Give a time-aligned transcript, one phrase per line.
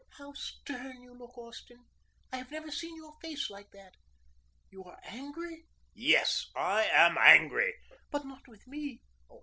[0.17, 1.85] "How stern you look, Austin!
[2.33, 3.93] I have never seen your face like that.
[4.71, 7.75] You are angry?" "Yes, I am angry."
[8.09, 9.03] "But not with me?"